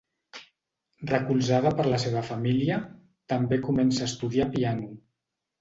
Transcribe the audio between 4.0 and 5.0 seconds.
a estudiar piano.